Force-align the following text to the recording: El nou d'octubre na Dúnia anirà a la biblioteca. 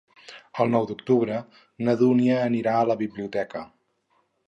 El 0.63 0.71
nou 0.75 0.87
d'octubre 0.91 1.37
na 1.89 1.97
Dúnia 2.01 2.41
anirà 2.49 2.77
a 2.83 2.91
la 2.93 2.99
biblioteca. 3.07 3.67